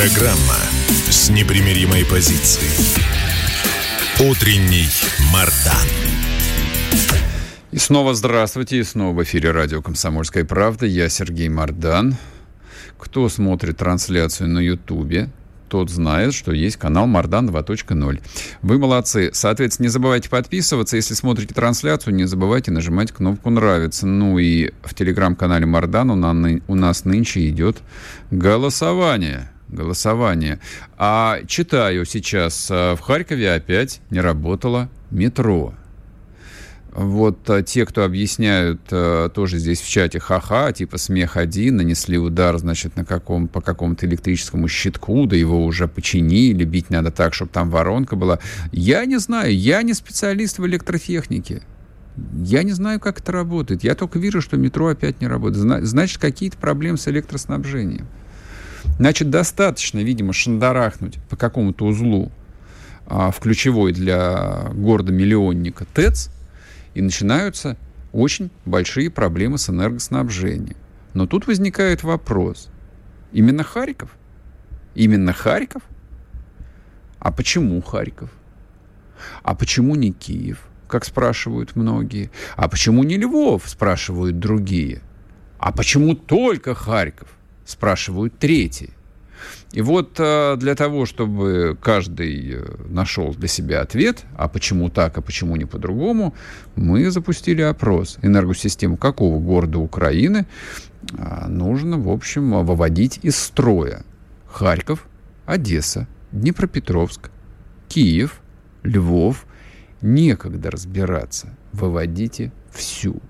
[0.00, 0.56] Программа
[1.10, 2.70] с непримиримой позицией.
[4.18, 4.86] Утренний
[5.30, 5.86] Мардан.
[7.70, 10.86] И снова здравствуйте, и снова в эфире радио «Комсомольская правда».
[10.86, 12.14] Я Сергей Мардан.
[12.96, 15.28] Кто смотрит трансляцию на Ютубе,
[15.68, 18.22] тот знает, что есть канал Мардан 2.0.
[18.62, 19.28] Вы молодцы.
[19.34, 20.96] Соответственно, не забывайте подписываться.
[20.96, 24.06] Если смотрите трансляцию, не забывайте нажимать кнопку «Нравится».
[24.06, 27.82] Ну и в телеграм-канале Мардан у нас нынче идет
[28.30, 30.60] голосование голосование.
[30.96, 35.74] А читаю сейчас, э, в Харькове опять не работало метро.
[36.92, 42.18] Вот а, те, кто объясняют а, тоже здесь в чате ха-ха, типа смех один, нанесли
[42.18, 47.32] удар, значит, на каком, по какому-то электрическому щитку, да его уже починили, бить надо так,
[47.32, 48.40] чтобы там воронка была.
[48.72, 51.62] Я не знаю, я не специалист в электротехнике.
[52.44, 53.84] Я не знаю, как это работает.
[53.84, 55.86] Я только вижу, что метро опять не работает.
[55.86, 58.08] Значит, какие-то проблемы с электроснабжением.
[58.98, 62.30] Значит, достаточно, видимо, шандарахнуть по какому-то узлу
[63.06, 66.30] а, в ключевой для города-миллионника ТЭЦ,
[66.94, 67.76] и начинаются
[68.12, 70.76] очень большие проблемы с энергоснабжением.
[71.14, 72.68] Но тут возникает вопрос.
[73.32, 74.10] Именно Харьков?
[74.94, 75.82] Именно Харьков?
[77.18, 78.30] А почему Харьков?
[79.42, 82.30] А почему не Киев, как спрашивают многие?
[82.56, 85.02] А почему не Львов, спрашивают другие?
[85.58, 87.28] А почему только Харьков,
[87.70, 88.90] спрашивают третьи?
[89.72, 95.16] И вот э, для того, чтобы каждый э, нашел для себя ответ, а почему так,
[95.16, 96.34] а почему не по-другому,
[96.74, 98.18] мы запустили опрос.
[98.22, 100.46] Энергосистему какого города Украины
[101.12, 104.04] э, нужно, в общем, выводить из строя?
[104.46, 105.06] Харьков,
[105.46, 107.30] Одесса, Днепропетровск,
[107.88, 108.40] Киев,
[108.82, 109.46] Львов.
[110.02, 111.56] Некогда разбираться.
[111.72, 113.20] Выводите всю.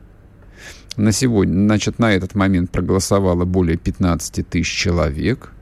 [0.96, 5.52] На сегодня, значит, на этот момент проголосовало более 15 тысяч человек.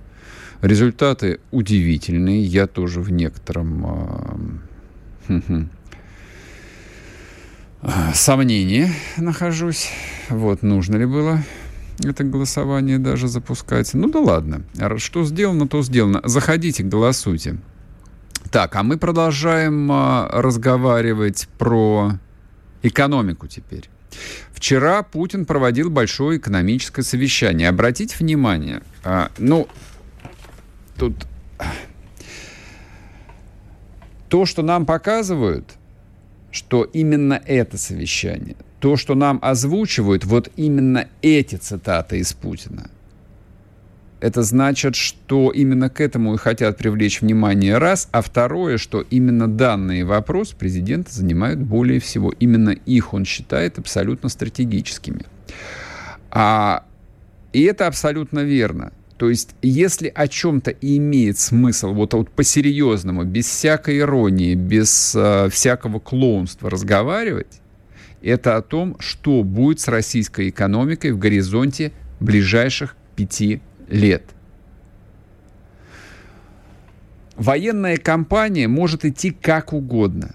[0.62, 2.42] Результаты удивительные.
[2.42, 4.60] Я тоже в некотором
[5.28, 5.32] э,
[8.14, 9.90] сомнении нахожусь.
[10.30, 11.42] Вот, нужно ли было
[12.04, 13.92] это голосование даже запускать.
[13.94, 14.62] Ну да ладно.
[14.98, 16.20] Что сделано, то сделано.
[16.24, 17.58] Заходите, голосуйте.
[18.50, 22.12] Так, а мы продолжаем а, разговаривать про
[22.82, 23.90] экономику теперь.
[24.52, 27.68] Вчера Путин проводил большое экономическое совещание.
[27.68, 29.68] Обратите внимание, а, ну,
[30.96, 31.14] тут
[34.28, 35.74] то, что нам показывают,
[36.50, 42.90] что именно это совещание, то, что нам озвучивают, вот именно эти цитаты из Путина,
[44.20, 49.46] это значит, что именно к этому и хотят привлечь внимание раз, а второе, что именно
[49.46, 52.32] данные вопросы президента занимают более всего.
[52.40, 55.24] Именно их он считает абсолютно стратегическими.
[56.30, 56.84] А,
[57.52, 58.92] и это абсолютно верно.
[59.18, 65.48] То есть, если о чем-то имеет смысл, вот, вот по-серьезному, без всякой иронии, без э,
[65.50, 67.60] всякого клоунства разговаривать,
[68.22, 74.22] это о том, что будет с российской экономикой в горизонте ближайших пяти лет.
[77.36, 80.34] Военная кампания может идти как угодно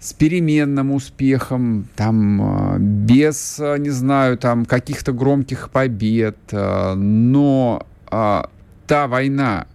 [0.00, 7.86] с переменным успехом, там, а, без, а, не знаю, там, каких-то громких побед, а, но
[8.08, 8.50] а,
[8.86, 9.66] та война,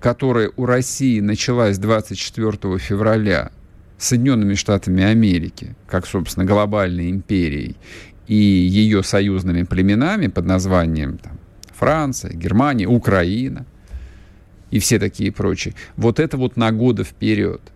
[0.00, 3.50] которая у России началась 24 февраля
[3.96, 7.76] Соединенными Штатами Америки, как, собственно, глобальной империей,
[8.26, 11.35] и ее союзными племенами под названием там,
[11.78, 13.66] Франция, Германия, Украина
[14.70, 15.74] и все такие прочие.
[15.96, 17.60] Вот это вот на годы вперед–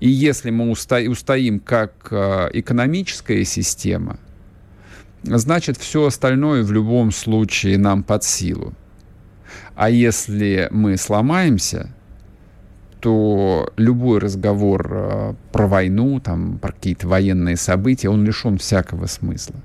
[0.00, 4.18] и если мы устоим как а, экономическая система,
[5.24, 8.74] значит, все остальное в любом случае нам под силу.
[9.74, 11.90] А если мы сломаемся,
[13.00, 19.56] то любой разговор а, про войну, там, про какие-то военные события, он лишен всякого смысла.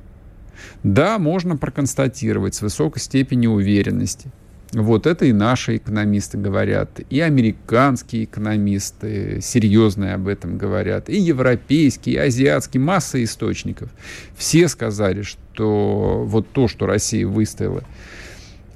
[0.84, 4.32] Да, можно проконстатировать с высокой степенью уверенности–
[4.74, 12.16] вот это и наши экономисты говорят, и американские экономисты серьезные об этом говорят, и европейские,
[12.16, 13.92] и азиатские, масса источников.
[14.36, 17.84] Все сказали, что вот то, что Россия выставила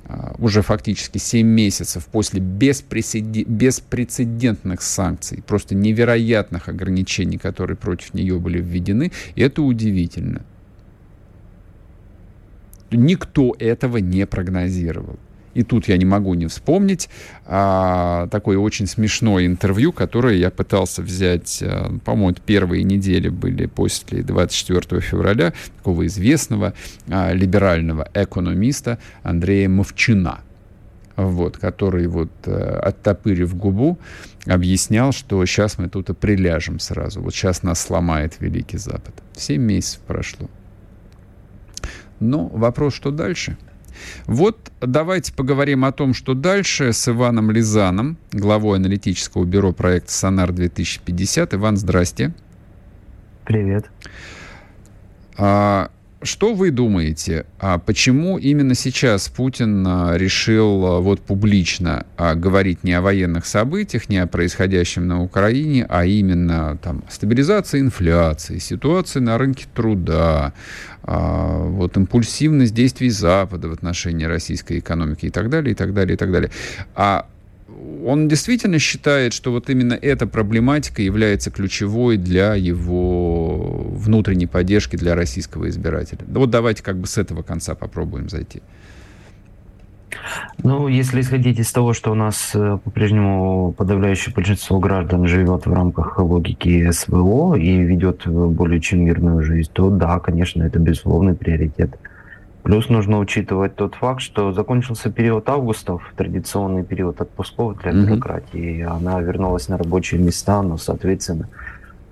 [0.05, 8.61] а, уже фактически 7 месяцев после беспрецедентных санкций, просто невероятных ограничений, которые против нее были
[8.61, 10.43] введены, это удивительно.
[12.91, 15.17] Никто этого не прогнозировал.
[15.53, 17.09] И тут я не могу не вспомнить
[17.47, 24.21] а, такое очень смешное интервью, которое я пытался взять, а, по-моему, первые недели были после
[24.21, 26.75] 24 февраля, такого известного
[27.09, 30.41] а, либерального экономиста Андрея Мовчина
[31.17, 33.97] вот, который вот э, оттопырив губу,
[34.45, 37.21] объяснял, что сейчас мы тут и приляжем сразу.
[37.21, 39.15] Вот сейчас нас сломает Великий Запад.
[39.35, 40.47] Семь месяцев прошло.
[42.19, 43.57] Но вопрос, что дальше?
[44.25, 51.55] Вот давайте поговорим о том, что дальше с Иваном Лизаном, главой аналитического бюро проекта «Сонар-2050».
[51.55, 52.33] Иван, здрасте.
[53.45, 53.89] Привет.
[55.37, 55.89] А,
[56.23, 62.83] что вы думаете, а почему именно сейчас Путин а, решил а, вот публично а, говорить
[62.83, 69.19] не о военных событиях, не о происходящем на Украине, а именно там стабилизации инфляции, ситуации
[69.19, 70.53] на рынке труда,
[71.03, 76.17] вот импульсивность действий Запада в отношении российской экономики и так далее, и так далее, и
[76.17, 76.51] так далее.
[76.95, 77.27] А
[78.05, 85.15] он действительно считает, что вот именно эта проблематика является ключевой для его внутренней поддержки для
[85.15, 86.19] российского избирателя.
[86.27, 88.61] Вот давайте как бы с этого конца попробуем зайти.
[90.63, 95.73] Ну, если исходить из того, что у нас э, по-прежнему подавляющее большинство граждан живет в
[95.73, 101.97] рамках логики СВО и ведет более чем мирную жизнь, то да, конечно, это безусловный приоритет.
[102.63, 108.81] Плюс нужно учитывать тот факт, что закончился период августов, традиционный период отпусков для бюрократии.
[108.81, 108.97] Mm-hmm.
[108.97, 111.47] Она вернулась на рабочие места, но, соответственно,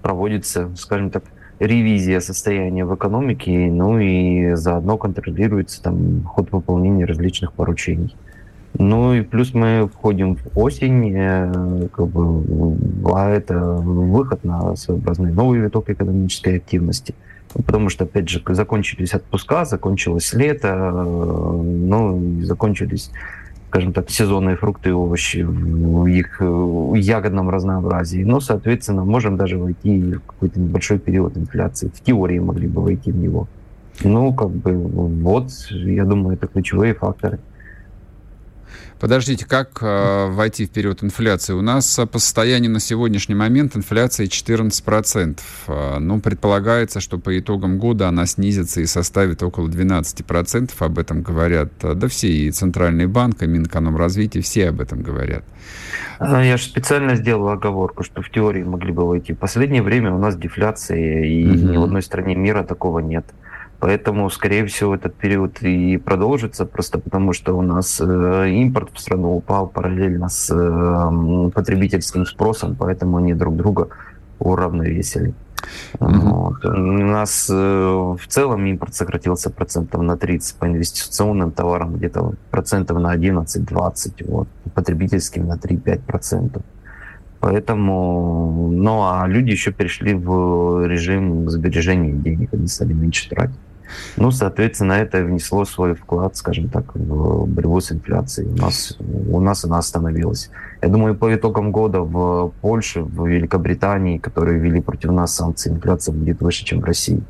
[0.02, 1.24] проводится, скажем так,
[1.60, 8.16] ревизия состояния в экономике, ну и заодно контролируется там ход выполнения различных поручений.
[8.78, 12.78] Ну и плюс мы входим в осень, э, как бы,
[13.14, 17.16] а это выход на своеобразный новый виток экономической активности–
[17.64, 23.12] потому что, опять же, закончились отпуска, закончилось лето, э, ну, закончились,
[23.76, 28.24] скажем так, сезонные фрукты и овощи в их ягодном разнообразии.
[28.24, 31.92] Но, соответственно, можем даже войти в какой-то небольшой период инфляции.
[31.94, 33.48] В теории могли бы войти в него.
[34.02, 37.40] Ну, как бы, вот, я думаю, это ключевые факторы.
[39.06, 41.54] Подождите, как э, войти в период инфляции?
[41.54, 45.40] У нас по состоянию на сегодняшний момент инфляция 14%.
[45.68, 50.72] Э, ну, предполагается, что по итогам года она снизится и составит около 12%.
[50.80, 55.44] Об этом говорят, э, да все, и Центральный банк, и Минэкономразвитие, все об этом говорят.
[56.18, 59.34] А, я же специально сделал оговорку, что в теории могли бы войти.
[59.34, 61.54] В последнее время у нас дефляция, и угу.
[61.54, 63.26] ни в одной стране мира такого нет.
[63.86, 69.00] Поэтому, скорее всего, этот период и продолжится, просто потому что у нас э, импорт в
[69.00, 73.90] страну упал параллельно с э, потребительским спросом, поэтому они друг друга
[74.40, 75.36] уравновесили.
[76.00, 76.20] Mm-hmm.
[76.20, 76.66] Вот.
[76.66, 82.98] У нас э, в целом импорт сократился процентов на 30, по инвестиционным товарам где-то процентов
[82.98, 86.64] на 11-20, вот, по потребительским на 3-5 процентов.
[87.40, 93.60] Поэтому, ну а люди еще перешли в режим сбережения денег, они стали меньше тратить.
[94.18, 98.50] Ну, соответственно, это внесло свой вклад, скажем так, в борьбу с инфляцией.
[98.50, 100.50] У нас, у нас она остановилась.
[100.82, 106.14] Я думаю, по итогам года в Польше, в Великобритании, которые ввели против нас санкции, инфляция
[106.14, 107.24] будет выше, чем в России.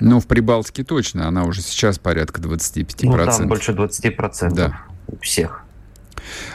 [0.00, 1.28] Ну, в Прибалтике точно.
[1.28, 2.96] Она уже сейчас порядка 25%.
[3.02, 4.80] Ну, там больше 20% да.
[5.08, 5.65] у всех.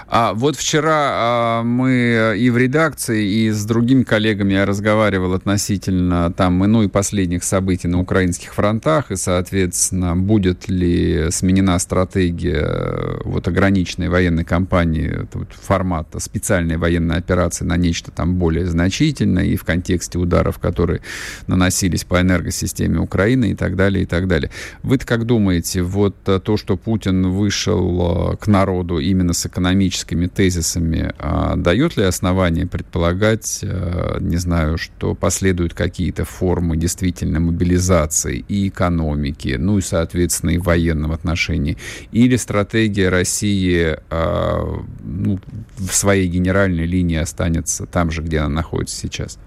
[0.08, 6.32] А вот вчера а, мы и в редакции, и с другими коллегами я разговаривал относительно
[6.32, 13.22] там, ну и последних событий на украинских фронтах, и, соответственно, будет ли сменена стратегия э,
[13.26, 19.56] вот ограниченной военной кампании вот, формата специальной военной операции на нечто там более значительное, и
[19.56, 21.02] в контексте ударов, которые
[21.48, 24.52] наносились по энергосистеме Украины и так далее, и так далее.
[24.84, 29.61] Вы-то как думаете, вот э, то, что Путин вышел э, к народу именно с экономической
[29.62, 37.40] экономическими тезисами, а дает ли основание предполагать, э, не знаю, что последуют какие-то формы действительно
[37.40, 41.78] мобилизации и экономики, ну и, соответственно, и военном отношении?
[42.12, 44.64] Или стратегия России э,
[45.04, 45.40] ну,
[45.78, 49.38] в своей генеральной линии останется там же, где она находится сейчас?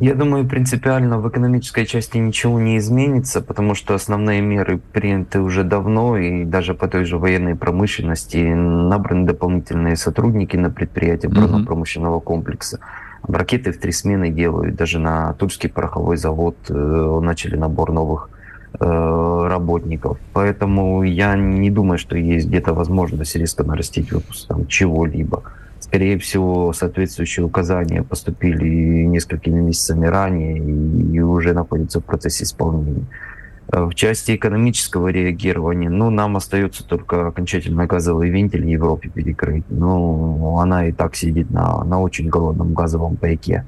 [0.00, 5.64] Я думаю, принципиально в экономической части ничего не изменится, потому что основные меры приняты уже
[5.64, 12.78] давно, и даже по той же военной промышленности набраны дополнительные сотрудники на предприятии оборонно-промышленного комплекса.
[13.26, 18.30] Ракеты в три смены делают, даже на Тульский пороховой завод э, начали набор новых
[18.78, 20.18] э, работников.
[20.32, 25.42] Поэтому я не думаю, что есть где-то возможность резко нарастить выпуск там, чего-либо.
[25.80, 33.06] Скорее всего, соответствующие указания поступили несколькими месяцами ранее и уже находятся в процессе исполнения.
[33.70, 39.64] Э, в части экономического реагирования, ну, нам остается только окончательно газовый вентиль в Европе перекрыть.
[39.68, 43.64] Ну, она и так сидит на, на очень голодном газовом пайке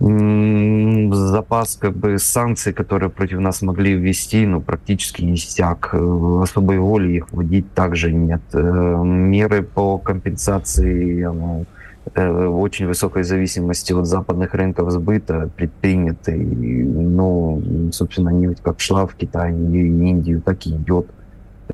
[0.00, 5.90] запас как бы санкций, которые против нас могли ввести, ну, практически иссяк.
[5.92, 8.40] Э, особой воли их вводить также нет.
[8.54, 11.66] Э, меры по компенсации ну,
[12.14, 16.34] в очень высокой зависимости от западных рынков сбыта предприняты.
[16.34, 21.08] Ну, собственно, нефть как шла в Китай и Индию, так и идет.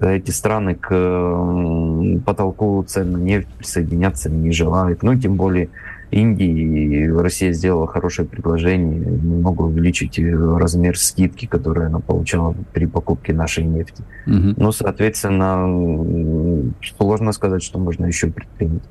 [0.00, 0.90] Эти страны к
[2.26, 5.02] потолку цен на нефть присоединяться не желают.
[5.04, 5.68] Ну, тем более
[6.10, 7.08] Индии.
[7.08, 14.02] Россия сделала хорошее предложение немного увеличить размер скидки, которую она получала при покупке нашей нефти.
[14.26, 14.54] Угу.
[14.56, 18.82] Ну, соответственно, сложно сказать, что можно еще предпринять.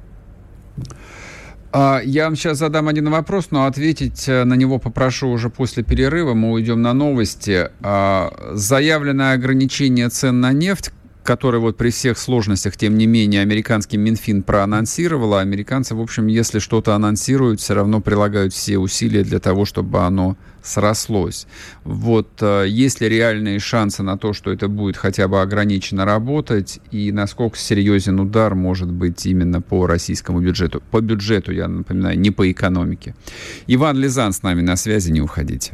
[1.78, 5.84] А, я вам сейчас задам один вопрос, но ответить э, на него попрошу уже после
[5.84, 6.34] перерыва.
[6.34, 7.69] Мы уйдем на новости.
[7.82, 10.93] А, заявленное ограничение цен на нефть
[11.26, 16.28] который вот при всех сложностях, тем не менее, американский Минфин проанонсировал, а американцы, в общем,
[16.28, 21.48] если что-то анонсируют, все равно прилагают все усилия для того, чтобы оно срослось.
[21.84, 26.80] Вот э, есть ли реальные шансы на то, что это будет хотя бы ограниченно работать,
[26.92, 30.82] и насколько серьезен удар может быть именно по российскому бюджету?
[30.92, 33.15] По бюджету, я напоминаю, не по экономике.
[33.67, 35.73] Иван Лизан с нами на связи, не уходите.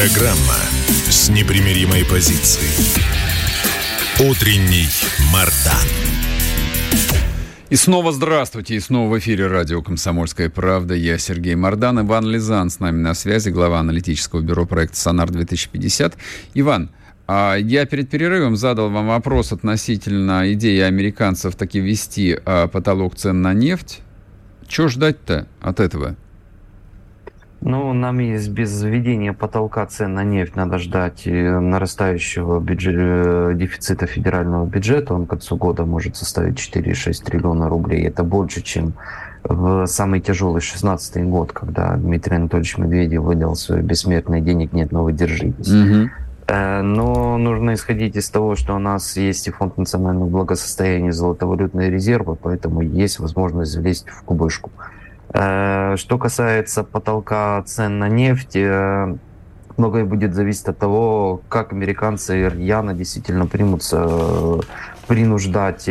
[0.00, 0.56] Программа
[1.10, 2.88] с непримиримой позицией.
[4.18, 4.86] Утренний
[5.30, 5.86] Мардан.
[7.68, 10.94] И снова здравствуйте, и снова в эфире радио «Комсомольская правда».
[10.94, 16.14] Я Сергей Мордан, Иван Лизан с нами на связи, глава аналитического бюро проекта «Сонар-2050».
[16.54, 16.88] Иван,
[17.26, 23.42] а я перед перерывом задал вам вопрос относительно идеи американцев таки ввести а, потолок цен
[23.42, 24.00] на нефть.
[24.66, 26.16] Чего ждать-то от этого?
[27.62, 33.52] Ну, нам из без введения потолка цен на нефть надо ждать э, нарастающего бюджет, э,
[33.54, 35.12] дефицита федерального бюджета.
[35.12, 38.06] Он к концу года может составить 4,6 триллиона рублей.
[38.06, 38.94] Это больше, чем
[39.44, 45.04] в самый тяжелый 16 год, когда Дмитрий Анатольевич Медведев выдал свое бессмертное денег нет, но
[45.04, 45.70] вы держитесь.
[45.70, 46.10] Угу.
[46.82, 52.34] Но нужно исходить из того, что у нас есть и фонд национального благосостояния, золотовалютные резервы,
[52.34, 54.70] поэтому есть возможность влезть в кубышку.
[55.32, 59.16] Э, что касается потолка цен на нефть, э,
[59.76, 64.60] многое будет зависеть от того, как американцы рьяно действительно примутся э,
[65.06, 65.90] принуждать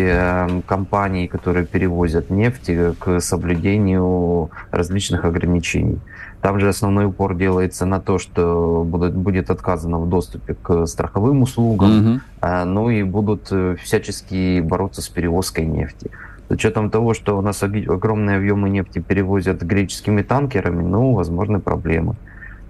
[0.65, 5.99] компании, которые перевозят нефть, к соблюдению различных ограничений.
[6.41, 11.41] Там же основной упор делается на то, что будет, будет отказано в доступе к страховым
[11.41, 12.63] услугам, mm-hmm.
[12.63, 13.51] ну и будут
[13.83, 16.09] всячески бороться с перевозкой нефти.
[16.49, 22.15] С учетом того, что у нас огромные объемы нефти перевозят греческими танкерами, ну, возможны проблемы.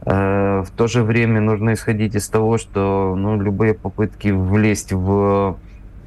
[0.06, 5.58] Э, в то же время нужно исходить из того, что ну, любые попытки влезть в,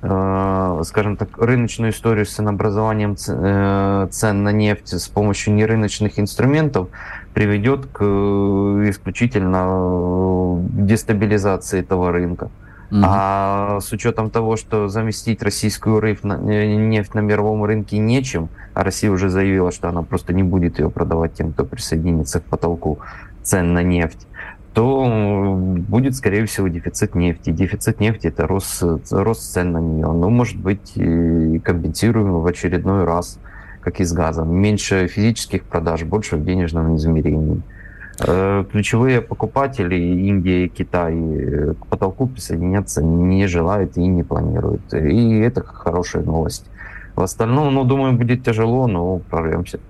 [0.02, 6.88] э, скажем так, рыночную историю с ценообразованием э, цен на нефть с помощью нерыночных инструментов
[7.32, 12.50] приведет к исключительно дестабилизации этого рынка.
[12.92, 13.04] Mm-hmm.
[13.06, 19.10] А с учетом того, что заместить российскую э, нефть на мировом рынке нечем, а Россия
[19.10, 22.98] уже заявила, что она просто не будет ее продавать тем, кто присоединится к потолку
[23.42, 24.26] цен на нефть,
[24.74, 25.56] то
[25.88, 27.48] будет, скорее всего, дефицит нефти.
[27.48, 30.12] Дефицит нефти– это рост, рост цен на нее.
[30.12, 33.38] Но, может быть, компенсируем в очередной раз,
[33.80, 34.54] как и с газом.
[34.54, 37.62] Меньше физических продаж, больше в денежном измерении.
[38.20, 44.92] Э, ключевые покупатели Индия и Китай э, к потолку присоединяться не желают и не планируют.
[44.92, 46.66] И это хорошая новость.
[47.14, 49.80] В остальном, ну, думаю, будет тяжело, но прорвемся.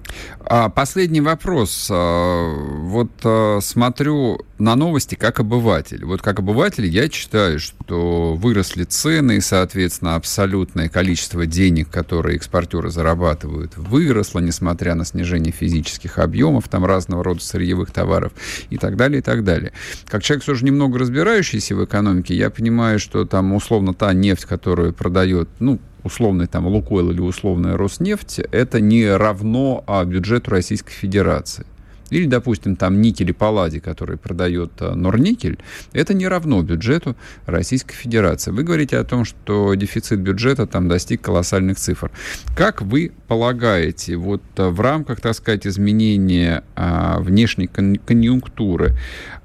[0.44, 1.88] А, последний вопрос.
[1.90, 2.52] А,
[2.82, 6.04] вот а, смотрю на новости как обыватель.
[6.04, 12.90] Вот как обыватель я читаю, что выросли цены, и, соответственно, абсолютное количество денег, которые экспортеры
[12.90, 18.32] зарабатывают, выросло, несмотря на снижение физических объемов, там разного рода сырьевых товаров
[18.70, 19.72] и так далее, и так далее.
[20.08, 24.44] Как человек все же немного разбирающийся в экономике, я понимаю, что там условно та нефть,
[24.44, 30.92] которую продает, ну, условный там Лукойл или условная Роснефть, это не равно а, бюджету Российской
[30.92, 31.66] Федерации.
[32.12, 35.58] Или, допустим, там никель и палладий, который продает а, Норникель,
[35.94, 38.50] это не равно бюджету Российской Федерации.
[38.50, 42.10] Вы говорите о том, что дефицит бюджета там достиг колоссальных цифр.
[42.54, 48.94] Как вы полагаете, вот а, в рамках, так сказать, изменения а, внешней конъюнктуры,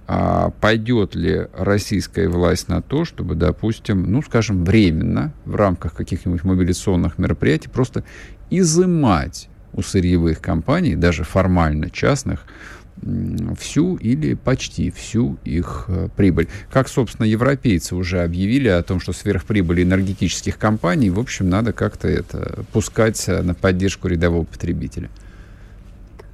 [0.05, 6.43] а пойдет ли российская власть на то, чтобы, допустим, ну, скажем, временно в рамках каких-нибудь
[6.43, 8.03] мобилизационных мероприятий просто
[8.49, 9.47] изымать
[9.77, 12.45] у сырьевых компаний, даже формально частных,
[13.59, 16.47] всю или почти всю их э, прибыль.
[16.71, 22.07] Как, собственно, европейцы уже объявили о том, что сверхприбыли энергетических компаний, в общем, надо как-то
[22.07, 25.09] это пускать на поддержку рядового потребителя.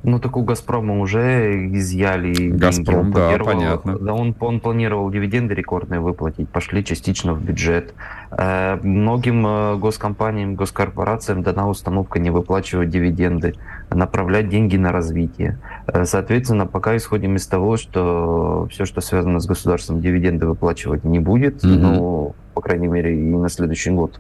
[0.04, 3.98] Ну, так у «Газпрома» уже изъяли «Газпром», да, понятно.
[3.98, 7.94] Да, он, он планировал дивиденды рекордные выплатить, пошли частично в бюджет.
[8.32, 13.56] Э, многим э, госкомпаниям, госкорпорациям дана установка не выплачивать дивиденды.
[13.90, 15.60] направлять деньги на развитие.
[15.88, 21.20] Э, соответственно, пока исходим из того, что все, что связано с государством, дивиденды выплачивать не
[21.20, 21.78] будет, mm-hmm.
[21.78, 24.20] ну, по крайней мере, и на следующий год,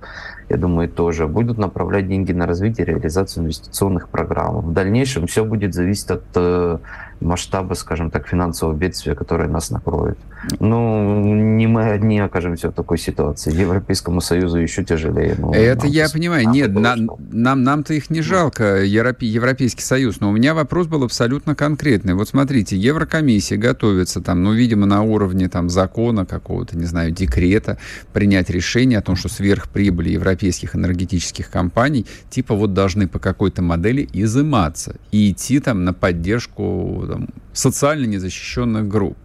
[0.50, 4.62] я думаю, тоже, будут направлять деньги на развитие, реализацию инвестиционных программ.
[4.62, 6.82] В дальнейшем все будет зависеть от
[7.24, 10.18] масштаба, скажем так, финансового бедствия, которое нас накроет.
[10.60, 13.54] Ну, не мы одни окажемся в такой ситуации.
[13.54, 15.36] Европейскому Союзу еще тяжелее.
[15.38, 16.50] Ну, Это я понимаю.
[16.50, 16.96] Нет, на,
[17.32, 20.20] нам, нам-то их не жалко, Европе, Европейский Союз.
[20.20, 22.14] Но у меня вопрос был абсолютно конкретный.
[22.14, 27.78] Вот смотрите, Еврокомиссия готовится там, ну, видимо, на уровне там закона какого-то, не знаю, декрета,
[28.12, 34.10] принять решение о том, что сверхприбыли европейских энергетических компаний типа вот должны по какой-то модели
[34.14, 39.18] изыматься и идти там на поддержку там, социально незащищенных групп.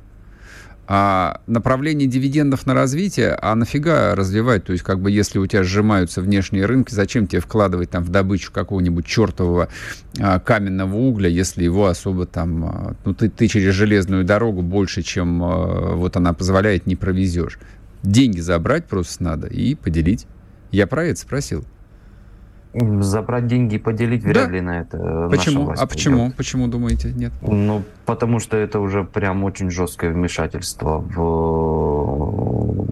[0.90, 4.64] А направление дивидендов на развитие, а нафига развивать?
[4.64, 8.08] То есть, как бы, если у тебя сжимаются внешние рынки, зачем тебе вкладывать там в
[8.08, 9.68] добычу какого-нибудь чертового
[10.18, 15.02] а, каменного угля, если его особо там, а, ну, ты, ты через железную дорогу больше,
[15.02, 17.58] чем а, вот она позволяет, не провезешь.
[18.02, 20.26] Деньги забрать просто надо и поделить.
[20.72, 21.66] Я про это спросил.
[22.74, 24.52] Забрать деньги и поделить вряд да.
[24.52, 25.28] ли на это.
[25.30, 25.74] Почему?
[25.76, 26.26] А почему?
[26.26, 26.36] Идет.
[26.36, 27.32] Почему думаете, нет?
[27.42, 32.86] Ну, потому что это уже прям очень жесткое вмешательство в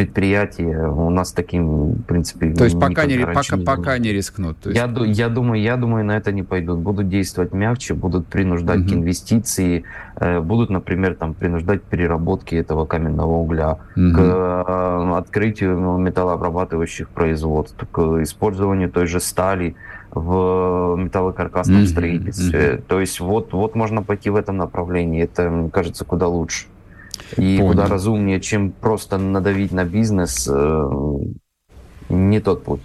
[0.00, 4.56] предприятия у нас таким, в принципе, То есть пока не, пока, не пока не рискнут.
[4.64, 4.76] Есть...
[4.76, 6.78] я, я, думаю, я думаю, на это не пойдут.
[6.78, 8.88] Будут действовать мягче, будут принуждать угу.
[8.88, 9.84] к инвестиции,
[10.16, 14.12] э, будут, например, там, принуждать к переработке этого каменного угля, угу.
[14.14, 19.76] к э, открытию металлообрабатывающих производств, к использованию той же стали
[20.12, 21.86] в металлокаркасном mm-hmm.
[21.86, 22.60] строительстве.
[22.60, 22.82] Mm-hmm.
[22.88, 25.22] То есть вот, вот можно пойти в этом направлении.
[25.22, 26.66] Это, мне кажется, куда лучше.
[27.36, 27.68] И Понял.
[27.68, 30.88] куда разумнее, чем просто надавить на бизнес, э,
[32.08, 32.80] не тот путь.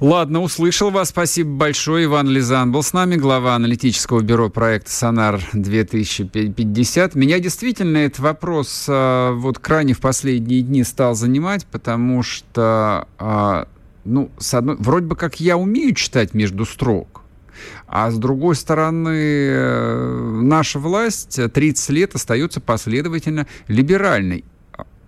[0.00, 1.10] Ладно, услышал вас.
[1.10, 2.06] Спасибо большое.
[2.06, 7.18] Иван Лизан был с нами, глава аналитического бюро проекта «Сонар-2050».
[7.18, 13.64] Меня действительно этот вопрос э, вот крайне в последние дни стал занимать, потому что, э,
[14.06, 17.19] ну, с одной, вроде бы как я умею читать между строк,
[17.86, 24.44] а с другой стороны, э, наша власть 30 лет остается последовательно либеральной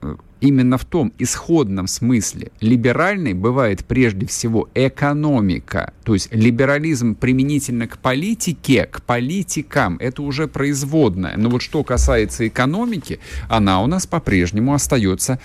[0.00, 2.50] э, именно в том исходном смысле.
[2.60, 5.92] Либеральной бывает прежде всего экономика.
[6.04, 11.36] То есть либерализм применительно к политике, к политикам, это уже производное.
[11.36, 15.38] Но вот что касается экономики, она у нас по-прежнему остается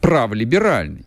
[0.00, 1.05] праволиберальной.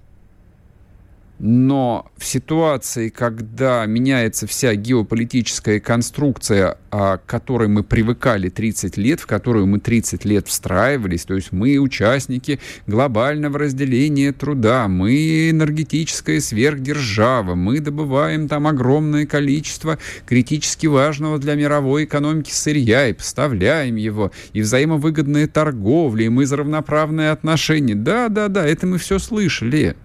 [1.40, 9.22] Но в ситуации, когда меняется вся геополитическая конструкция, а, к которой мы привыкали 30 лет,
[9.22, 16.42] в которую мы 30 лет встраивались, то есть мы участники глобального разделения труда, мы энергетическая
[16.42, 24.34] сверхдержава, мы добываем там огромное количество критически важного для мировой экономики сырья и поставляем его,
[24.52, 27.96] и взаимовыгодная торговля, и мы за равноправные отношения.
[27.96, 29.96] Да, да, да, это мы все слышали.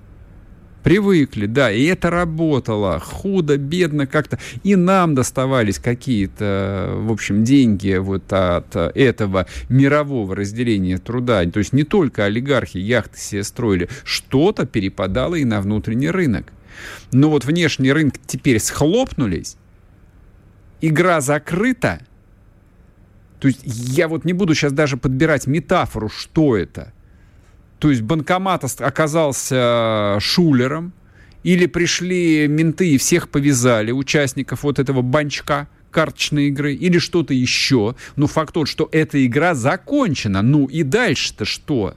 [0.85, 3.01] Привыкли, да, и это работало.
[3.01, 4.39] Худо, бедно как-то.
[4.64, 11.43] И нам доставались какие-то, в общем, деньги вот от этого мирового разделения труда.
[11.47, 16.53] То есть не только олигархи яхты себе строили, что-то перепадало и на внутренний рынок.
[17.12, 19.57] Но вот внешние рынки теперь схлопнулись,
[20.82, 22.01] игра закрыта.
[23.41, 26.93] То есть я вот не буду сейчас даже подбирать метафору, что это–
[27.85, 30.95] то есть банкомат оказался шулером,
[31.43, 37.95] или пришли менты и всех повязали, участников вот этого банчка карточной игры, или что-то еще.
[38.16, 40.41] Но факт тот, что эта игра закончена.
[40.41, 41.95] Ну и дальше-то что?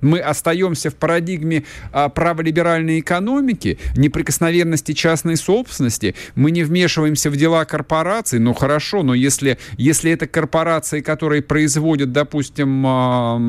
[0.00, 6.14] Мы остаемся в парадигме а, праволиберальной экономики, неприкосновенности частной собственности.
[6.34, 8.38] Мы не вмешиваемся в дела корпораций.
[8.38, 13.40] Ну хорошо, но если, если это корпорации, которые производят, допустим, а,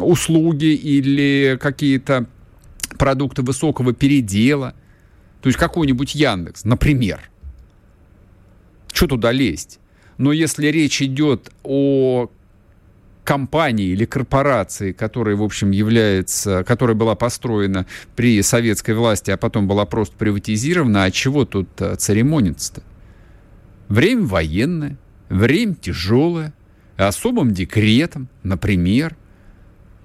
[0.00, 2.26] услуги или какие-то
[2.96, 4.74] продукты высокого передела,
[5.42, 7.20] то есть какой-нибудь Яндекс, например,
[8.92, 9.78] что туда лезть?
[10.16, 12.28] Но если речь идет о
[13.28, 17.84] компании или корпорации, которая, в общем, является, которая была построена
[18.16, 22.82] при советской власти, а потом была просто приватизирована, а чего тут э, церемониться-то?
[23.88, 24.96] Время военное,
[25.28, 26.54] время тяжелое,
[26.96, 29.14] особым декретом, например.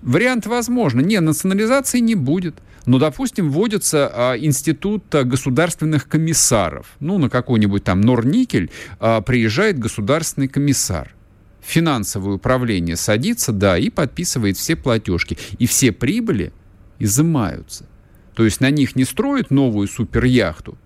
[0.02, 1.00] Вариант возможно.
[1.00, 2.56] Не, национализации не будет.
[2.86, 6.88] Но, допустим, вводится а, институт а, государственных комиссаров.
[7.00, 8.70] Ну, на какой-нибудь там Норникель
[9.00, 11.16] а, приезжает государственный комиссар
[11.64, 15.38] финансовое управление садится, да, и подписывает все платежки.
[15.58, 16.54] И все прибыли
[17.00, 17.86] изымаются.
[18.34, 20.78] То есть на них не строят новую суперяхту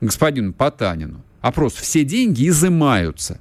[0.00, 3.40] господину Потанину, опрос, все деньги изымаются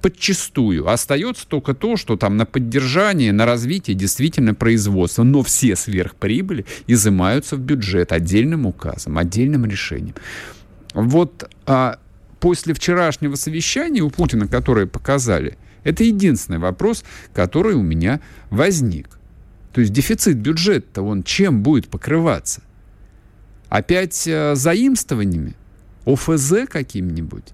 [0.00, 0.88] подчастую.
[0.88, 5.24] Остается только то, что там на поддержание, на развитие действительно производства.
[5.24, 10.14] Но все сверхприбыли изымаются в бюджет отдельным указом, отдельным решением.
[10.94, 11.98] Вот а,
[12.40, 18.20] после вчерашнего совещания у Путина, которое показали, это единственный вопрос, который у меня
[18.50, 19.18] возник.
[19.72, 22.62] То есть дефицит бюджета, он чем будет покрываться?
[23.68, 25.54] Опять а, заимствованиями?
[26.06, 27.44] ОФЗ каким-нибудь?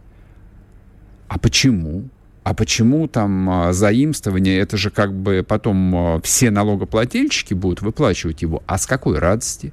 [1.28, 2.08] А почему?
[2.42, 8.40] А почему там а, заимствование, это же как бы потом а, все налогоплательщики будут выплачивать
[8.40, 8.62] его.
[8.66, 9.72] А с какой радости?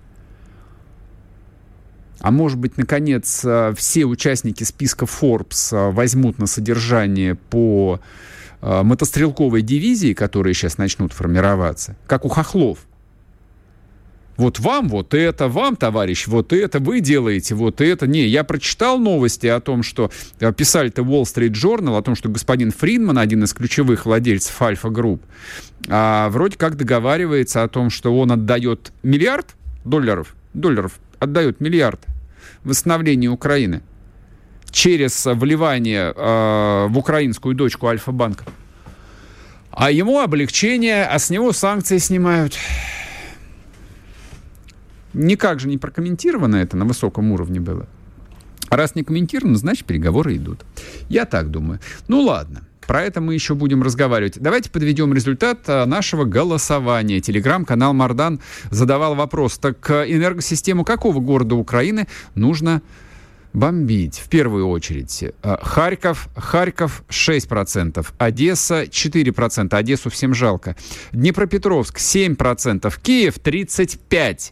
[2.24, 8.00] А может быть, наконец, а, все участники списка Forbes возьмут на содержание по
[8.62, 12.80] мотострелковой дивизии, которые сейчас начнут формироваться, как у хохлов–
[14.36, 18.08] вот вам вот это, вам, товарищ, вот это, вы делаете вот это.
[18.08, 22.30] Не, я прочитал новости о том, что э, писали-то Wall Street Journal, о том, что
[22.30, 25.22] господин Фридман, один из ключевых владельцев Альфа Групп,
[25.88, 29.56] а, вроде как договаривается о том, что он отдает миллиард
[29.86, 32.02] долларов, долларов, отдает миллиард
[32.64, 33.82] восстановлению Украины
[34.72, 38.46] через вливание э, в украинскую дочку Альфа-банка.
[39.72, 42.58] А ему облегчение, а с него санкции снимают.
[45.14, 47.88] Никак же не прокомментировано это на высоком уровне было.
[48.70, 50.66] А раз не комментировано, значит, переговоры идут.
[51.10, 51.80] Я так думаю.
[52.08, 52.64] Ну ладно.
[52.88, 54.40] Про это мы еще будем разговаривать.
[54.40, 57.20] Давайте подведем результат а, нашего голосования.
[57.20, 58.40] Телеграм-канал Мардан
[58.72, 59.58] задавал вопрос.
[59.58, 62.82] Так а, энергосистему какого города Украины нужно
[63.54, 64.20] бомбить?
[64.20, 65.26] В первую очередь.
[65.42, 70.76] А, Харьков, Харьков 6%, Одесса 4%, Одессу всем жалко.
[71.12, 74.52] Днепропетровск 7%, Киев 35%.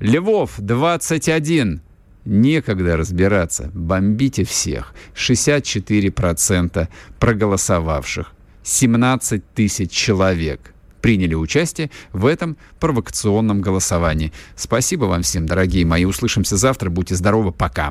[0.00, 1.82] Львов 21.
[2.30, 3.72] Некогда разбираться.
[3.74, 4.94] Бомбите всех.
[5.16, 6.86] 64%
[7.18, 8.32] проголосовавших.
[8.62, 10.72] 17 тысяч человек
[11.02, 14.32] приняли участие в этом провокационном голосовании.
[14.54, 16.04] Спасибо вам всем, дорогие мои.
[16.04, 16.88] Услышимся завтра.
[16.88, 17.50] Будьте здоровы.
[17.50, 17.90] Пока.